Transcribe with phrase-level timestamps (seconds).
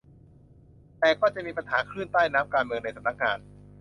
[0.99, 3.37] แต่ก็จะมีปัญหาคลื่นใต้น้ำการเมืองในสำนักงาน